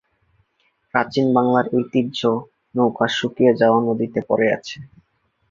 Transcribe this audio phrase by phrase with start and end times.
[0.93, 2.19] প্রাচীন বাংলার ঐতিহ্য
[2.75, 4.77] নৌকা শুকিয়ে যাওয়া নদীতে পড়ে আছে।